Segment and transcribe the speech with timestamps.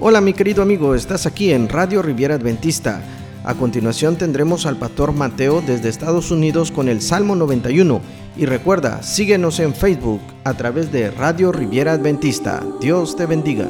[0.00, 3.02] Hola mi querido amigo, estás aquí en Radio Riviera Adventista.
[3.42, 8.00] A continuación tendremos al pastor Mateo desde Estados Unidos con el Salmo 91.
[8.36, 12.64] Y recuerda, síguenos en Facebook a través de Radio Riviera Adventista.
[12.80, 13.66] Dios te bendiga.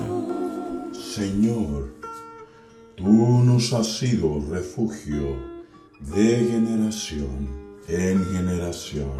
[0.92, 1.94] Señor,
[2.94, 5.34] tú nos has sido refugio
[6.14, 7.48] de generación
[7.88, 9.16] en generación.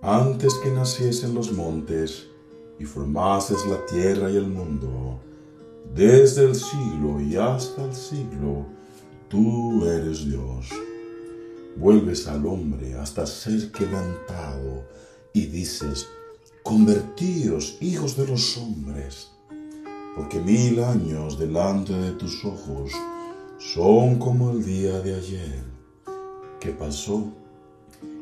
[0.00, 2.28] Antes que naciesen los montes
[2.80, 5.20] y formases la tierra y el mundo,
[5.94, 8.66] desde el siglo y hasta el siglo,
[9.28, 10.68] tú eres Dios.
[11.76, 14.84] Vuelves al hombre hasta ser quebrantado
[15.34, 16.06] y dices,
[16.62, 19.32] convertíos hijos de los hombres,
[20.16, 22.92] porque mil años delante de tus ojos
[23.58, 25.62] son como el día de ayer
[26.58, 27.24] que pasó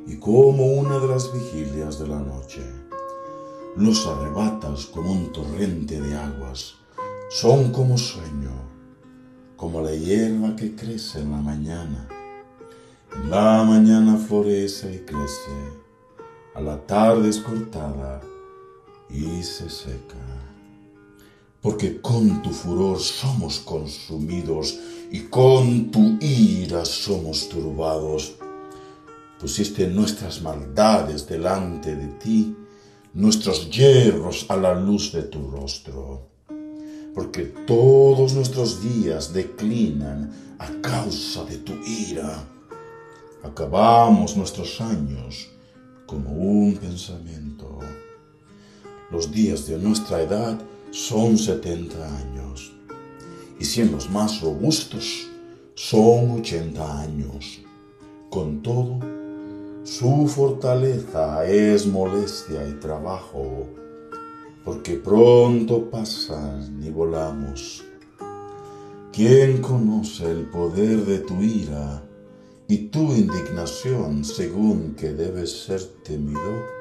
[0.07, 2.63] y como una de las vigilias de la noche.
[3.77, 6.80] Los arrebatas como un torrente de aguas
[7.33, 8.51] son como sueño,
[9.57, 12.09] como la hierba que crece en la mañana.
[13.15, 15.53] En la mañana florece y crece,
[16.57, 18.21] a la tarde es cortada
[19.09, 20.19] y se seca.
[21.63, 24.81] Porque con tu furor somos consumidos
[25.13, 28.35] y con tu ira somos turbados.
[29.39, 32.57] Pusiste nuestras maldades delante de ti,
[33.15, 36.31] nuestros hierros a la luz de tu rostro
[37.15, 42.45] porque todos nuestros días declinan a causa de tu ira.
[43.43, 45.49] Acabamos nuestros años
[46.07, 47.79] como un pensamiento.
[49.11, 50.59] Los días de nuestra edad
[50.91, 52.73] son setenta años,
[53.59, 55.27] y si en los más robustos
[55.75, 57.61] son ochenta años.
[58.29, 58.99] Con todo,
[59.85, 63.67] su fortaleza es molestia y trabajo
[64.65, 67.85] porque pronto pasan y volamos.
[69.13, 72.03] ¿Quién conoce el poder de tu ira
[72.69, 76.81] y tu indignación según que debes ser temido?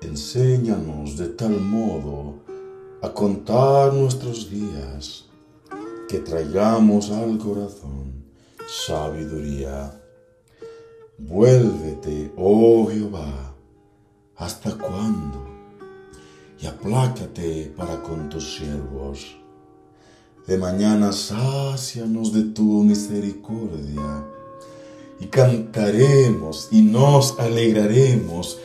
[0.00, 2.36] Enséñanos de tal modo
[3.02, 5.26] a contar nuestros días
[6.08, 8.24] que traigamos al corazón
[8.66, 10.00] sabiduría.
[11.18, 13.54] Vuélvete, oh Jehová,
[14.36, 15.49] ¿hasta cuándo?
[16.62, 19.36] Y aplácate para con tus siervos.
[20.46, 24.24] De mañana sácianos de tu misericordia
[25.20, 28.58] y cantaremos y nos alegraremos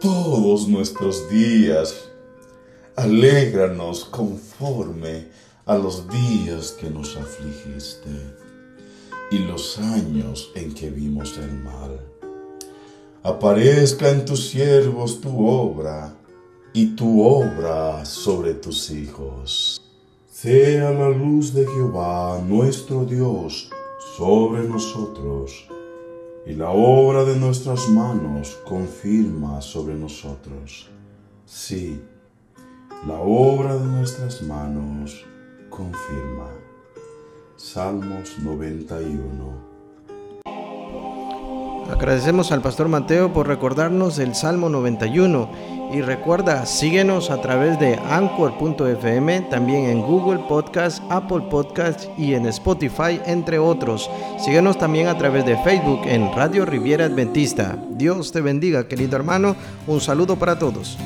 [0.00, 1.94] todos nuestros días.
[2.96, 5.28] Alégranos conforme
[5.64, 8.10] a los días que nos afligiste
[9.30, 12.00] y los años en que vimos el mal.
[13.22, 16.17] Aparezca en tus siervos tu obra
[16.80, 19.82] y tu obra sobre tus hijos.
[20.30, 23.68] Sea la luz de Jehová nuestro Dios
[24.16, 25.66] sobre nosotros,
[26.46, 30.88] y la obra de nuestras manos confirma sobre nosotros.
[31.46, 32.00] Sí,
[33.08, 35.26] la obra de nuestras manos
[35.70, 36.48] confirma.
[37.56, 39.67] Salmos 91
[41.90, 45.48] Agradecemos al pastor Mateo por recordarnos el Salmo 91
[45.90, 52.46] y recuerda, síguenos a través de anchor.fm, también en Google Podcast, Apple Podcast y en
[52.46, 54.10] Spotify, entre otros.
[54.38, 57.78] Síguenos también a través de Facebook en Radio Riviera Adventista.
[57.90, 59.56] Dios te bendiga, querido hermano.
[59.86, 60.98] Un saludo para todos.